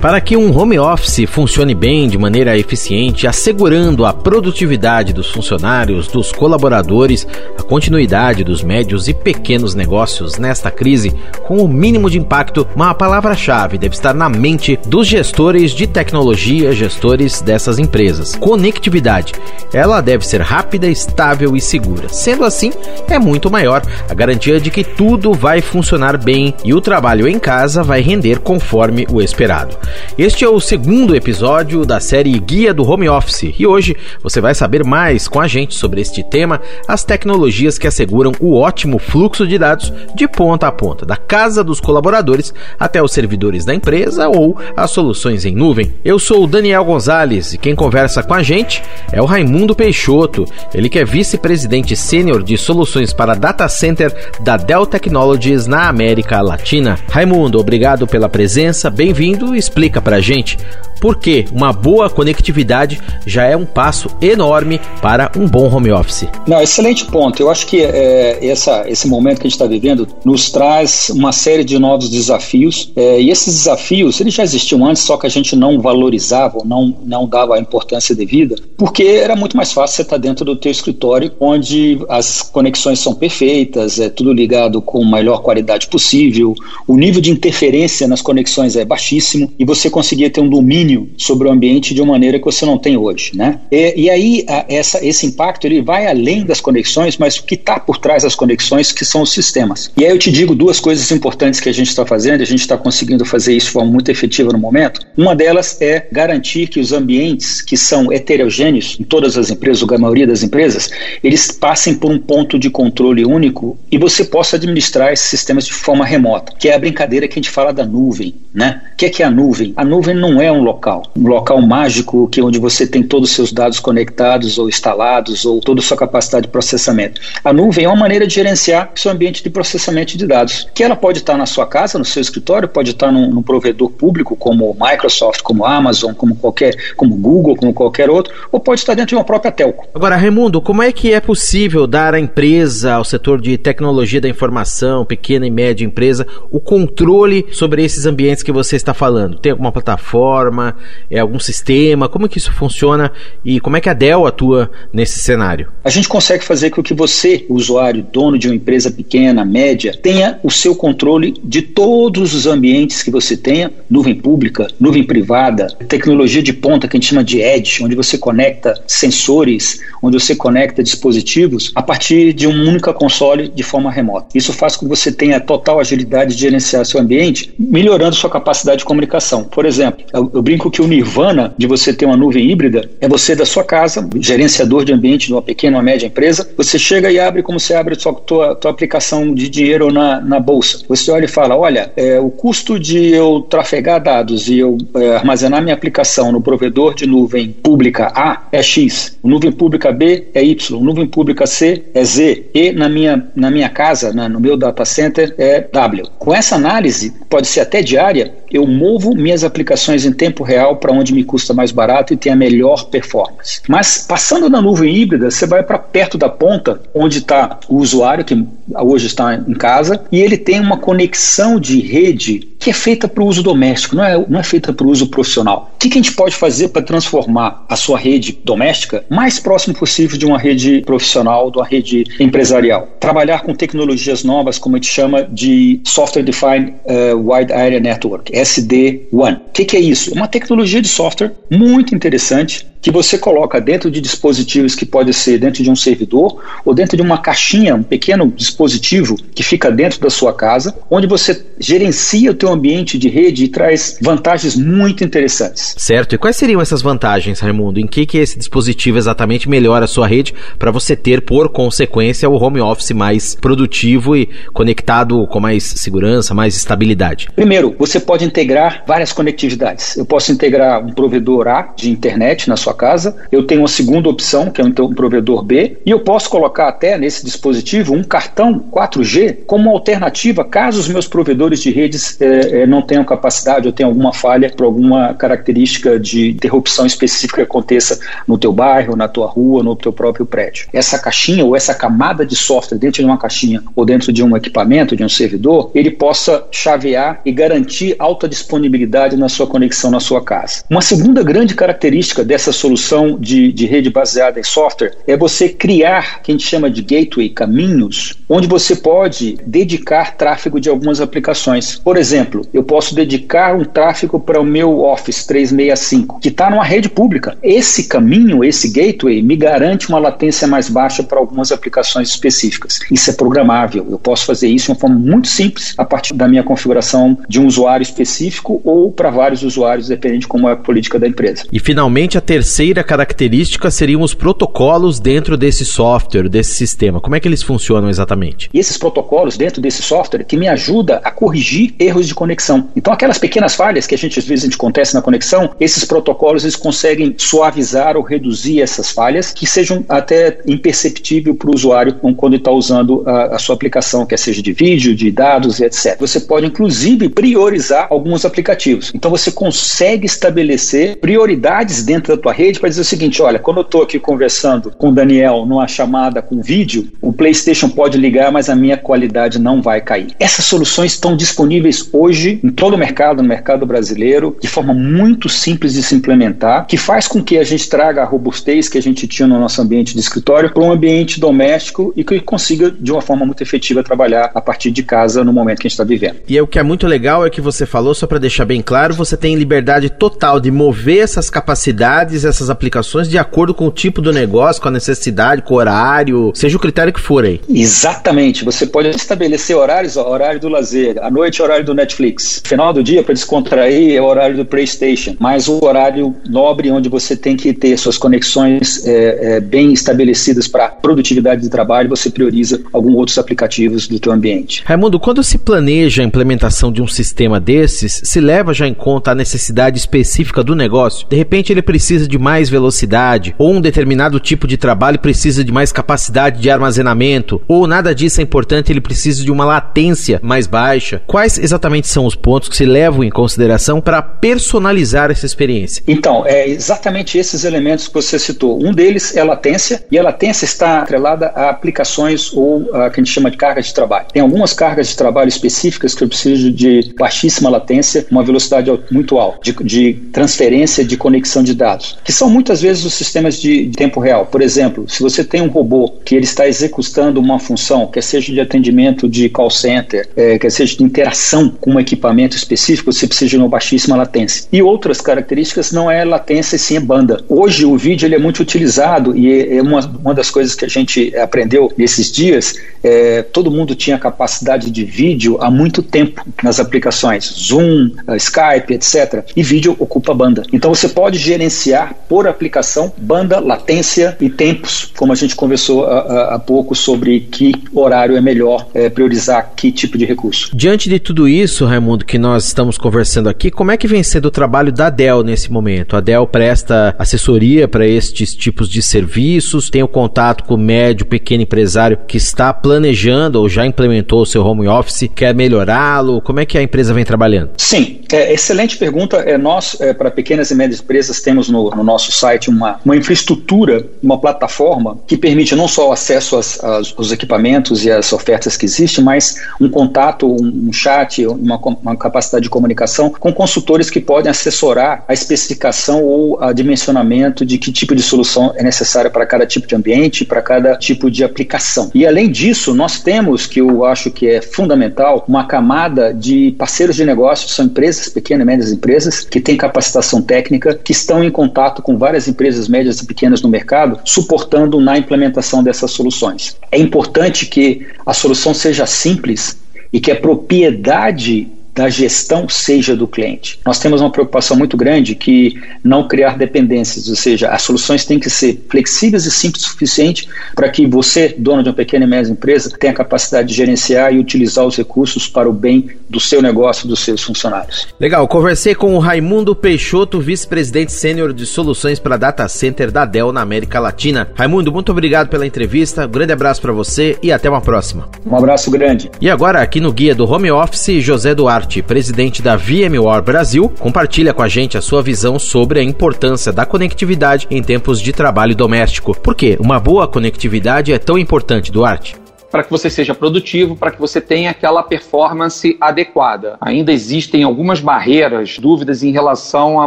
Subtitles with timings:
[0.00, 6.08] Para que um home office funcione bem de maneira eficiente, assegurando a produtividade dos funcionários,
[6.08, 12.18] dos colaboradores, a continuidade dos médios e pequenos negócios nesta crise com o mínimo de
[12.18, 18.34] impacto, uma palavra-chave deve estar na mente dos gestores de tecnologia, gestores dessas empresas.
[18.36, 19.34] Conectividade.
[19.70, 22.08] Ela deve ser rápida, estável e segura.
[22.08, 22.72] Sendo assim,
[23.06, 27.38] é muito maior a garantia de que tudo vai funcionar bem e o trabalho em
[27.38, 29.76] casa vai render conforme o esperado.
[30.18, 34.54] Este é o segundo episódio da série Guia do Home Office e hoje você vai
[34.54, 39.46] saber mais com a gente sobre este tema, as tecnologias que asseguram o ótimo fluxo
[39.46, 44.28] de dados de ponta a ponta, da casa dos colaboradores até os servidores da empresa
[44.28, 45.92] ou as soluções em nuvem.
[46.04, 50.44] Eu sou o Daniel Gonzalez e quem conversa com a gente é o Raimundo Peixoto,
[50.74, 56.40] ele que é vice-presidente sênior de soluções para data center da Dell Technologies na América
[56.40, 56.98] Latina.
[57.10, 59.54] Raimundo, obrigado pela presença, bem-vindo
[60.02, 60.58] pra gente
[61.00, 66.26] por que uma boa conectividade já é um passo enorme para um bom home office.
[66.46, 67.40] Não, excelente ponto.
[67.40, 71.32] Eu acho que é, essa, esse momento que a gente está vivendo nos traz uma
[71.32, 72.92] série de novos desafios.
[72.94, 76.94] É, e esses desafios, eles já existiam antes, só que a gente não valorizava, não,
[77.04, 80.56] não dava a importância devida, porque era muito mais fácil você estar tá dentro do
[80.56, 86.54] teu escritório, onde as conexões são perfeitas, é tudo ligado com a melhor qualidade possível,
[86.86, 91.46] o nível de interferência nas conexões é baixíssimo e você conseguia ter um domínio sobre
[91.48, 93.60] o ambiente de uma maneira que você não tem hoje, né?
[93.70, 97.54] E, e aí a, essa, esse impacto ele vai além das conexões, mas o que
[97.54, 99.90] está por trás das conexões que são os sistemas.
[99.96, 102.60] E aí eu te digo duas coisas importantes que a gente está fazendo, a gente
[102.60, 105.00] está conseguindo fazer isso de forma muito efetiva no momento.
[105.16, 109.94] Uma delas é garantir que os ambientes que são heterogêneos em todas as empresas, ou
[109.94, 110.90] a maioria das empresas,
[111.22, 115.72] eles passem por um ponto de controle único e você possa administrar esses sistemas de
[115.72, 118.82] forma remota, que é a brincadeira que a gente fala da nuvem, né?
[118.92, 119.59] O que é, que é a nuvem?
[119.76, 121.02] A nuvem não é um local.
[121.16, 125.60] Um local mágico que onde você tem todos os seus dados conectados ou instalados ou
[125.60, 127.20] toda a sua capacidade de processamento.
[127.44, 130.96] A nuvem é uma maneira de gerenciar seu ambiente de processamento de dados, que ela
[130.96, 134.76] pode estar na sua casa, no seu escritório, pode estar num, num provedor público como
[134.80, 139.14] Microsoft, como Amazon, como qualquer, como Google, como qualquer outro, ou pode estar dentro de
[139.16, 139.86] uma própria telco.
[139.94, 144.28] Agora, Raimundo, como é que é possível dar à empresa, ao setor de tecnologia da
[144.28, 149.38] informação, pequena e média empresa, o controle sobre esses ambientes que você está falando?
[149.38, 150.76] Tem alguma plataforma?
[151.10, 152.08] É algum sistema?
[152.08, 153.12] Como é que isso funciona
[153.44, 155.68] e como é que a Dell atua nesse cenário?
[155.84, 160.38] A gente consegue fazer com que você, usuário, dono de uma empresa pequena, média, tenha
[160.42, 166.42] o seu controle de todos os ambientes que você tenha, nuvem pública, nuvem privada, tecnologia
[166.42, 170.82] de ponta que a gente chama de edge, onde você conecta sensores, onde você conecta
[170.82, 174.26] dispositivos a partir de um único console de forma remota.
[174.34, 178.78] Isso faz com que você tenha total agilidade de gerenciar seu ambiente, melhorando sua capacidade
[178.78, 179.44] de comunicação.
[179.44, 183.08] Por exemplo, eu, eu brinco que o nirvana de você ter uma nuvem híbrida é
[183.08, 187.10] você da sua casa, gerenciador de ambiente de uma pequena ou média empresa, você chega
[187.10, 190.80] e abre como você abre sua tua, tua aplicação de dinheiro na, na bolsa.
[190.88, 195.16] Você olha e fala, olha, é, o custo de eu trafegar dados e eu é,
[195.16, 200.42] armazenar minha aplicação no provedor de nuvem pública A é X, nuvem pública B é
[200.42, 204.56] Y, nuvem pública C é Z e na minha, na minha casa, na, no meu
[204.56, 206.04] data center é W.
[206.18, 210.92] Com essa análise, pode ser até diária, eu movo minhas aplicações em tempo real para
[210.92, 213.60] onde me custa mais barato e tem a melhor performance.
[213.68, 218.24] Mas passando na nuvem híbrida, você vai para perto da ponta, onde está o usuário,
[218.24, 218.46] que
[218.78, 223.24] hoje está em casa, e ele tem uma conexão de rede que é feita para
[223.24, 225.70] o uso doméstico, não é, não é feita para o uso profissional.
[225.74, 229.74] O que, que a gente pode fazer para transformar a sua rede doméstica mais próximo
[229.74, 232.86] possível de uma rede profissional, de uma rede empresarial?
[233.00, 238.30] Trabalhar com tecnologias novas, como a gente chama de Software Defined uh, Wide Area Network,
[238.40, 239.40] SD-WAN.
[239.48, 240.12] O que, que é isso?
[240.12, 245.38] Uma tecnologia de software muito interessante que você coloca dentro de dispositivos que pode ser
[245.38, 250.00] dentro de um servidor ou dentro de uma caixinha, um pequeno dispositivo que fica dentro
[250.00, 255.04] da sua casa, onde você gerencia o teu ambiente de rede e traz vantagens muito
[255.04, 255.74] interessantes.
[255.76, 256.14] Certo.
[256.14, 257.78] E quais seriam essas vantagens, Raimundo?
[257.78, 262.28] Em que, que esse dispositivo exatamente melhora a sua rede para você ter, por consequência,
[262.28, 267.28] o home office mais produtivo e conectado com mais segurança, mais estabilidade?
[267.34, 269.96] Primeiro, você pode integrar várias conectividades.
[269.96, 273.16] Eu posso integrar um provedor A de internet na sua sua casa.
[273.30, 276.96] Eu tenho uma segunda opção, que é um provedor B, e eu posso colocar até
[276.96, 282.66] nesse dispositivo um cartão 4G como alternativa caso os meus provedores de redes é, é,
[282.66, 287.98] não tenham capacidade ou tenham alguma falha por alguma característica de interrupção específica que aconteça
[288.26, 290.66] no teu bairro, na tua rua, no teu próprio prédio.
[290.72, 294.36] Essa caixinha ou essa camada de software dentro de uma caixinha ou dentro de um
[294.36, 300.00] equipamento, de um servidor, ele possa chavear e garantir alta disponibilidade na sua conexão na
[300.00, 300.64] sua casa.
[300.68, 306.22] Uma segunda grande característica dessa solução de, de rede baseada em software é você criar,
[306.22, 311.78] que a gente chama de gateway, caminhos, onde você pode dedicar tráfego de algumas aplicações.
[311.78, 316.64] Por exemplo, eu posso dedicar um tráfego para o meu Office 365, que está numa
[316.64, 317.36] rede pública.
[317.42, 322.78] Esse caminho, esse gateway, me garante uma latência mais baixa para algumas aplicações específicas.
[322.90, 323.86] Isso é programável.
[323.90, 327.40] Eu posso fazer isso de uma forma muito simples a partir da minha configuração de
[327.40, 331.44] um usuário específico ou para vários usuários, dependendo de como é a política da empresa.
[331.50, 332.49] E finalmente a terceira
[332.84, 337.00] característica seriam os protocolos dentro desse software, desse sistema.
[337.00, 338.50] Como é que eles funcionam exatamente?
[338.52, 342.68] E esses protocolos dentro desse software que me ajuda a corrigir erros de conexão.
[342.76, 345.84] Então aquelas pequenas falhas que a gente às vezes a gente acontece na conexão, esses
[345.84, 351.94] protocolos eles conseguem suavizar ou reduzir essas falhas que sejam até imperceptível para o usuário
[352.16, 355.96] quando está usando a, a sua aplicação, quer seja de vídeo, de dados etc.
[355.98, 358.92] Você pode inclusive priorizar alguns aplicativos.
[358.94, 363.58] Então você consegue estabelecer prioridades dentro da tua rede para dizer o seguinte: olha, quando
[363.58, 368.32] eu estou aqui conversando com o Daniel numa chamada com vídeo, o PlayStation pode ligar,
[368.32, 370.08] mas a minha qualidade não vai cair.
[370.18, 375.28] Essas soluções estão disponíveis hoje em todo o mercado, no mercado brasileiro, de forma muito
[375.28, 378.82] simples de se implementar, que faz com que a gente traga a robustez que a
[378.82, 382.90] gente tinha no nosso ambiente de escritório para um ambiente doméstico e que consiga, de
[382.90, 385.84] uma forma muito efetiva, trabalhar a partir de casa no momento que a gente está
[385.84, 386.16] vivendo.
[386.28, 388.62] E é o que é muito legal é que você falou, só para deixar bem
[388.62, 393.70] claro, você tem liberdade total de mover essas capacidades, essas aplicações de acordo com o
[393.70, 397.40] tipo do negócio, com a necessidade, com o horário, seja o critério que for aí.
[397.48, 398.44] Exatamente.
[398.44, 402.82] Você pode estabelecer horários, ó, horário do lazer, à noite horário do Netflix, final do
[402.82, 407.36] dia para descontrair é o horário do PlayStation, mas o horário nobre onde você tem
[407.36, 412.94] que ter suas conexões é, é, bem estabelecidas para produtividade de trabalho, você prioriza alguns
[412.94, 414.62] outros aplicativos do teu ambiente.
[414.64, 419.10] Raimundo, quando se planeja a implementação de um sistema desses, se leva já em conta
[419.10, 421.06] a necessidade específica do negócio?
[421.08, 425.50] De repente ele precisa de mais velocidade, ou um determinado tipo de trabalho precisa de
[425.50, 430.46] mais capacidade de armazenamento, ou nada disso é importante, ele precisa de uma latência mais
[430.46, 431.02] baixa.
[431.06, 435.82] Quais exatamente são os pontos que se levam em consideração para personalizar essa experiência?
[435.86, 438.62] Então, é exatamente esses elementos que você citou.
[438.62, 443.00] Um deles é a latência, e a latência está atrelada a aplicações ou a que
[443.00, 444.06] a gente chama de carga de trabalho.
[444.12, 449.18] Tem algumas cargas de trabalho específicas que eu preciso de baixíssima latência, uma velocidade muito
[449.18, 453.70] alta, de, de transferência de conexão de dados, que são muitas vezes os sistemas de,
[453.76, 454.26] tempo real.
[454.26, 458.32] Por exemplo, se você tem um robô que ele está executando uma função, quer seja
[458.32, 463.06] de atendimento de call center, é, quer seja de interação com um equipamento específico, você
[463.06, 464.46] precisa de uma baixíssima latência.
[464.52, 467.22] E outras características não é latência, sim é banda.
[467.28, 470.68] Hoje o vídeo ele é muito utilizado e é, uma, uma das coisas que a
[470.68, 476.60] gente aprendeu nesses dias, é, todo mundo tinha capacidade de vídeo há muito tempo nas
[476.60, 479.24] aplicações, Zoom, Skype, etc.
[479.36, 480.42] E vídeo ocupa banda.
[480.52, 486.34] Então você pode gerenciar por aplicação banda, latência e tempos, como a gente conversou há,
[486.34, 490.50] há pouco sobre que horário é melhor é, priorizar que tipo de recurso.
[490.54, 494.26] Diante de tudo isso, Raimundo, que nós estamos conversando aqui, como é que vem sendo
[494.26, 495.96] o trabalho da Dell nesse momento?
[495.96, 501.06] A Dell presta assessoria para estes tipos de serviços, tem o contato com o médio,
[501.06, 506.20] pequeno empresário que está planejando ou já implementou o seu home office, quer melhorá-lo?
[506.20, 507.50] Como é que a empresa vem trabalhando?
[507.56, 509.16] Sim, é, excelente pergunta.
[509.18, 512.96] É, nós, é, para pequenas e médias empresas, temos no, no, nosso site uma, uma
[512.96, 518.56] infraestrutura, uma plataforma que permite não só o acesso às, aos equipamentos e às ofertas
[518.56, 523.90] que existem, mas um contato, um, um chat, uma, uma, capacidade de comunicação com consultores
[523.90, 529.10] que podem assessorar a especificação ou a dimensionamento de que tipo de solução é necessária
[529.10, 531.90] para cada tipo de ambiente, para cada tipo de aplicação.
[531.94, 536.96] E além disso, nós temos, que eu acho que é fundamental, uma camada de parceiros
[536.96, 541.30] de negócios, são empresas, pequenas e médias empresas, que têm capacitação técnica, que estão em
[541.30, 546.56] contato com várias empresas médias e pequenas no mercado, suportando na implementação dessas soluções.
[546.72, 549.58] É importante que a solução seja simples
[549.92, 553.60] e que a propriedade da gestão seja do cliente.
[553.64, 558.18] Nós temos uma preocupação muito grande que não criar dependências, ou seja, as soluções têm
[558.18, 562.08] que ser flexíveis e simples o suficiente para que você, dono de uma pequena e
[562.08, 566.20] média empresa, tenha a capacidade de gerenciar e utilizar os recursos para o bem do
[566.20, 567.88] seu negócio, dos seus funcionários.
[567.98, 573.32] Legal, conversei com o Raimundo Peixoto, vice-presidente sênior de soluções para data center da Dell
[573.32, 574.28] na América Latina.
[574.34, 578.08] Raimundo, muito obrigado pela entrevista, um grande abraço para você e até uma próxima.
[578.26, 579.10] Um abraço grande.
[579.20, 584.32] E agora, aqui no Guia do Home Office, José Duarte, presidente da VMware Brasil, compartilha
[584.32, 588.56] com a gente a sua visão sobre a importância da conectividade em tempos de trabalho
[588.56, 589.14] doméstico.
[589.14, 592.19] Por que uma boa conectividade é tão importante, Duarte?
[592.50, 596.56] Para que você seja produtivo, para que você tenha aquela performance adequada.
[596.60, 599.86] Ainda existem algumas barreiras, dúvidas em relação a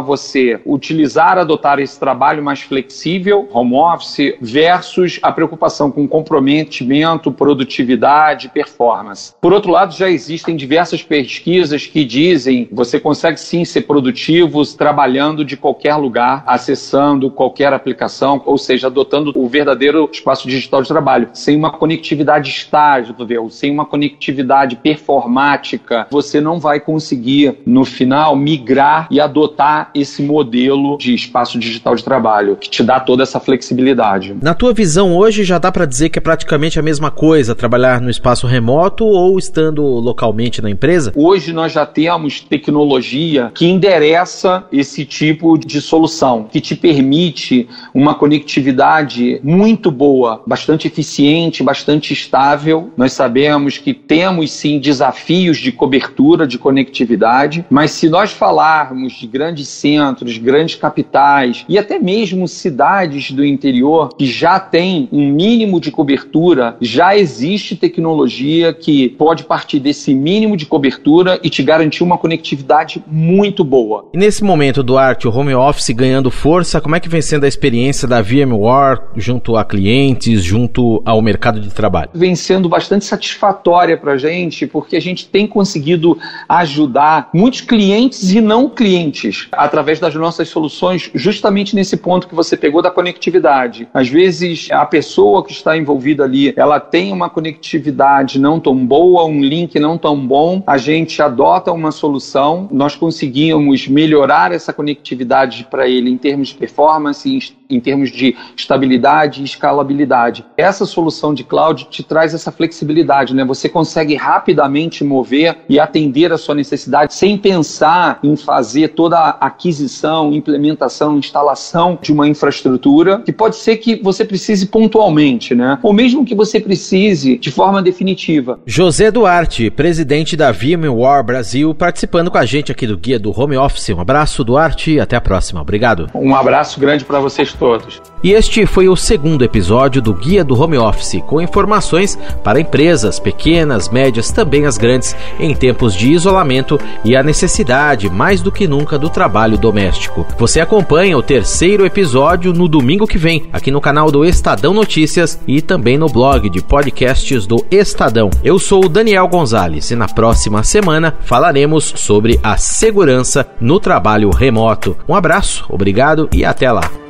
[0.00, 8.48] você utilizar, adotar esse trabalho mais flexível, home office, versus a preocupação com comprometimento, produtividade,
[8.48, 9.34] performance.
[9.40, 14.64] Por outro lado, já existem diversas pesquisas que dizem que você consegue sim ser produtivo
[14.76, 20.88] trabalhando de qualquer lugar, acessando qualquer aplicação, ou seja, adotando o verdadeiro espaço digital de
[20.88, 23.48] trabalho, sem uma conectividade estágio, entendeu?
[23.50, 30.98] sem uma conectividade performática, você não vai conseguir, no final, migrar e adotar esse modelo
[30.98, 34.36] de espaço digital de trabalho, que te dá toda essa flexibilidade.
[34.42, 38.00] Na tua visão, hoje já dá para dizer que é praticamente a mesma coisa trabalhar
[38.00, 41.12] no espaço remoto ou estando localmente na empresa?
[41.14, 48.14] Hoje nós já temos tecnologia que endereça esse tipo de solução, que te permite uma
[48.14, 52.90] conectividade muito boa, bastante eficiente, bastante estável estável.
[52.96, 59.26] Nós sabemos que temos sim desafios de cobertura, de conectividade, mas se nós falarmos de
[59.26, 65.80] grandes centros, grandes capitais e até mesmo cidades do interior que já têm um mínimo
[65.80, 72.02] de cobertura, já existe tecnologia que pode partir desse mínimo de cobertura e te garantir
[72.02, 74.08] uma conectividade muito boa.
[74.12, 77.48] E nesse momento, Duarte, o home office ganhando força, como é que vem sendo a
[77.48, 82.10] experiência da VMware junto a clientes, junto ao mercado de trabalho?
[82.14, 87.60] Vem vem sendo bastante satisfatória para a gente, porque a gente tem conseguido ajudar muitos
[87.60, 92.90] clientes e não clientes através das nossas soluções, justamente nesse ponto que você pegou da
[92.90, 93.88] conectividade.
[93.94, 99.24] Às vezes, a pessoa que está envolvida ali, ela tem uma conectividade não tão boa,
[99.24, 105.66] um link não tão bom, a gente adota uma solução, nós conseguimos melhorar essa conectividade
[105.70, 110.44] para ele em termos de performance, em termos de estabilidade e escalabilidade.
[110.56, 113.44] Essa solução de cloud te traz essa flexibilidade, né?
[113.44, 119.46] Você consegue rapidamente mover e atender a sua necessidade sem pensar em fazer toda a
[119.46, 125.78] aquisição, implementação, instalação de uma infraestrutura que pode ser que você precise pontualmente, né?
[125.82, 128.58] Ou mesmo que você precise de forma definitiva.
[128.66, 133.56] José Duarte, presidente da VMware Brasil, participando com a gente aqui do Guia do Home
[133.56, 133.90] Office.
[133.90, 135.60] Um abraço, Duarte, e até a próxima.
[135.60, 136.08] Obrigado.
[136.14, 138.02] Um abraço grande para vocês todos.
[138.24, 143.20] E este foi o segundo episódio do Guia do Home Office, com informações para empresas
[143.20, 148.66] pequenas, médias, também as grandes, em tempos de isolamento e a necessidade, mais do que
[148.66, 150.26] nunca, do trabalho doméstico.
[150.38, 155.38] Você acompanha o terceiro episódio no domingo que vem, aqui no canal do Estadão Notícias
[155.46, 158.30] e também no blog de podcasts do Estadão.
[158.42, 164.30] Eu sou o Daniel Gonzalez e na próxima semana falaremos sobre a segurança no trabalho
[164.30, 164.96] remoto.
[165.06, 167.03] Um abraço, obrigado e até lá.